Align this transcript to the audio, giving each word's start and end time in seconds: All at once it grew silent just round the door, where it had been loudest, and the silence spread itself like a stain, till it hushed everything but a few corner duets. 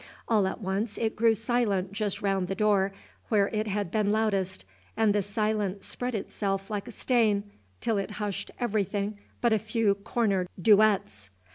All 0.27 0.47
at 0.47 0.59
once 0.59 0.97
it 0.97 1.15
grew 1.15 1.35
silent 1.35 1.91
just 1.91 2.23
round 2.23 2.47
the 2.47 2.55
door, 2.55 2.91
where 3.29 3.49
it 3.49 3.67
had 3.67 3.91
been 3.91 4.11
loudest, 4.11 4.65
and 4.97 5.13
the 5.13 5.21
silence 5.21 5.85
spread 5.85 6.15
itself 6.15 6.71
like 6.71 6.87
a 6.87 6.91
stain, 6.91 7.43
till 7.81 7.99
it 7.99 8.09
hushed 8.17 8.49
everything 8.59 9.19
but 9.41 9.53
a 9.53 9.59
few 9.59 9.93
corner 9.93 10.47
duets. 10.59 11.29